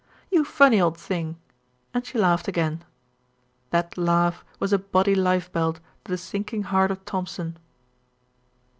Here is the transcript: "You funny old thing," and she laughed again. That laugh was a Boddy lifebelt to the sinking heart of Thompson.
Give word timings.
"You 0.31 0.43
funny 0.43 0.81
old 0.81 0.97
thing," 0.97 1.37
and 1.93 2.03
she 2.03 2.17
laughed 2.17 2.47
again. 2.47 2.83
That 3.69 3.99
laugh 3.99 4.43
was 4.59 4.73
a 4.73 4.79
Boddy 4.79 5.13
lifebelt 5.13 5.79
to 6.05 6.11
the 6.11 6.17
sinking 6.17 6.63
heart 6.63 6.89
of 6.89 7.05
Thompson. 7.05 7.55